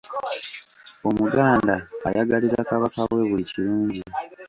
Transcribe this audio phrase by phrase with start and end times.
[1.09, 1.75] Omuganda
[2.07, 4.01] ayagaliza Kabaka we buli kirungi.